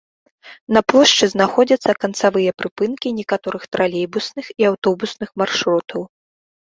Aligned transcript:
На 0.75 0.81
плошчы 0.91 1.25
знаходзяцца 1.33 1.91
канцавыя 2.07 2.55
прыпынкі 2.61 3.07
некаторых 3.21 3.63
тралейбусных 3.75 4.45
і 4.63 4.67
аўтобусных 4.71 5.29
маршрутаў. 5.43 6.01